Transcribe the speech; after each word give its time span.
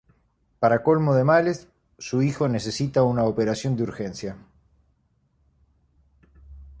Para 0.59 0.81
colmo 0.81 1.13
de 1.13 1.23
males, 1.23 1.67
su 1.99 2.23
hijo 2.23 2.47
necesita 2.47 3.03
una 3.03 3.23
operación 3.25 3.75
de 3.77 3.83
urgencia. 3.83 4.35